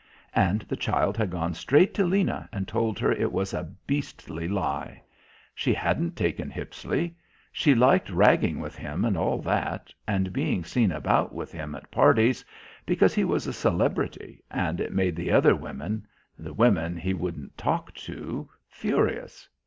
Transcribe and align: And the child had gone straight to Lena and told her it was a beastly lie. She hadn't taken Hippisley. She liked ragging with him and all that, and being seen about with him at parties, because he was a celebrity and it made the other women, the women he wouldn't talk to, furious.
And 0.33 0.61
the 0.61 0.75
child 0.75 1.15
had 1.15 1.29
gone 1.29 1.53
straight 1.53 1.93
to 1.93 2.03
Lena 2.03 2.49
and 2.51 2.67
told 2.67 2.97
her 2.97 3.11
it 3.11 3.31
was 3.31 3.53
a 3.53 3.71
beastly 3.85 4.47
lie. 4.47 5.03
She 5.53 5.75
hadn't 5.75 6.15
taken 6.15 6.49
Hippisley. 6.49 7.13
She 7.51 7.75
liked 7.75 8.09
ragging 8.09 8.59
with 8.59 8.75
him 8.75 9.05
and 9.05 9.15
all 9.15 9.43
that, 9.43 9.93
and 10.07 10.33
being 10.33 10.63
seen 10.63 10.91
about 10.91 11.35
with 11.35 11.51
him 11.51 11.75
at 11.75 11.91
parties, 11.91 12.43
because 12.83 13.13
he 13.13 13.23
was 13.23 13.45
a 13.45 13.53
celebrity 13.53 14.41
and 14.49 14.81
it 14.81 14.91
made 14.91 15.15
the 15.15 15.29
other 15.31 15.55
women, 15.55 16.07
the 16.35 16.51
women 16.51 16.97
he 16.97 17.13
wouldn't 17.13 17.55
talk 17.55 17.93
to, 17.93 18.49
furious. 18.69 19.47